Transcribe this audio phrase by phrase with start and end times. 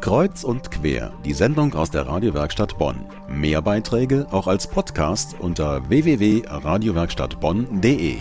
[0.00, 3.04] Kreuz und quer, die Sendung aus der Radiowerkstatt Bonn.
[3.28, 8.18] Mehr Beiträge auch als Podcast unter www.radiowerkstattbonn.de.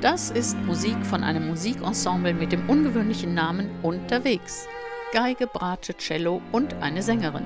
[0.00, 4.66] Das ist Musik von einem Musikensemble mit dem ungewöhnlichen Namen Unterwegs.
[5.12, 7.44] Geige, Bratsche, Cello und eine Sängerin.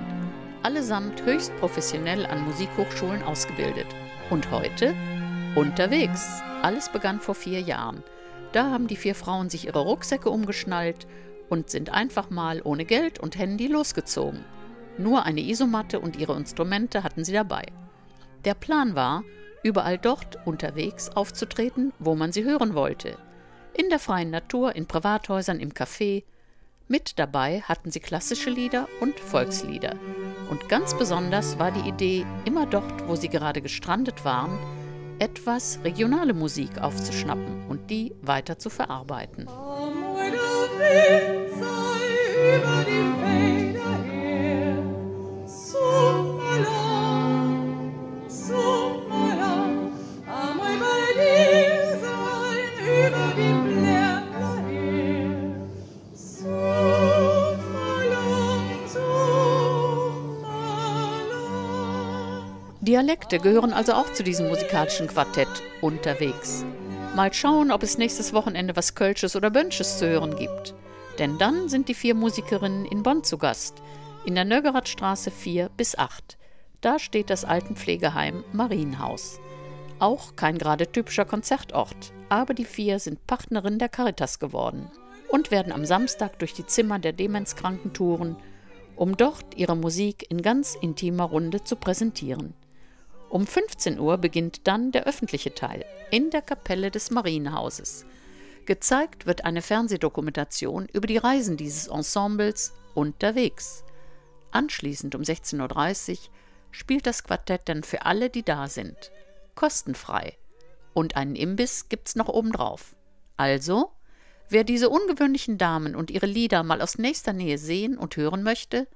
[0.66, 3.86] Allesamt höchst professionell an Musikhochschulen ausgebildet.
[4.30, 4.96] Und heute?
[5.54, 6.42] Unterwegs.
[6.60, 8.02] Alles begann vor vier Jahren.
[8.50, 11.06] Da haben die vier Frauen sich ihre Rucksäcke umgeschnallt
[11.48, 14.44] und sind einfach mal ohne Geld und Handy losgezogen.
[14.98, 17.66] Nur eine Isomatte und ihre Instrumente hatten sie dabei.
[18.44, 19.22] Der Plan war,
[19.62, 23.16] überall dort unterwegs aufzutreten, wo man sie hören wollte.
[23.72, 26.24] In der freien Natur, in Privathäusern, im Café.
[26.88, 29.94] Mit dabei hatten sie klassische Lieder und Volkslieder.
[30.50, 34.58] Und ganz besonders war die Idee, immer dort, wo sie gerade gestrandet waren,
[35.18, 39.48] etwas regionale Musik aufzuschnappen und die weiter zu verarbeiten.
[39.48, 39.86] Oh,
[62.86, 65.48] Dialekte gehören also auch zu diesem musikalischen Quartett
[65.80, 66.64] unterwegs.
[67.16, 70.72] Mal schauen, ob es nächstes Wochenende was Kölsches oder Bönsches zu hören gibt.
[71.18, 73.82] Denn dann sind die vier Musikerinnen in Bonn zu Gast,
[74.24, 76.38] in der Nöggeradstraße 4 bis 8.
[76.80, 79.40] Da steht das Altenpflegeheim Marienhaus.
[79.98, 84.92] Auch kein gerade typischer Konzertort, aber die vier sind Partnerin der Caritas geworden
[85.28, 88.36] und werden am Samstag durch die Zimmer der Demenzkranken touren,
[88.94, 92.54] um dort ihre Musik in ganz intimer Runde zu präsentieren.
[93.28, 98.06] Um 15 Uhr beginnt dann der öffentliche Teil in der Kapelle des Marienhauses.
[98.66, 103.84] Gezeigt wird eine Fernsehdokumentation über die Reisen dieses Ensembles unterwegs.
[104.52, 106.18] Anschließend um 16.30 Uhr
[106.70, 109.10] spielt das Quartett dann für alle, die da sind.
[109.54, 110.36] Kostenfrei.
[110.94, 112.96] Und einen Imbiss gibt's noch obendrauf.
[113.36, 113.92] Also,
[114.48, 118.86] wer diese ungewöhnlichen Damen und ihre Lieder mal aus nächster Nähe sehen und hören möchte,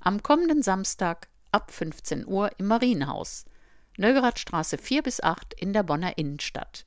[0.00, 3.44] am kommenden Samstag ab 15 Uhr im Marienhaus
[3.96, 6.86] Nögeradstraße 4 bis 8 in der Bonner Innenstadt.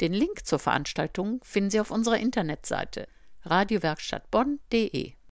[0.00, 3.08] Den Link zur Veranstaltung finden Sie auf unserer Internetseite
[3.42, 5.17] radiowerkstattbonn.de.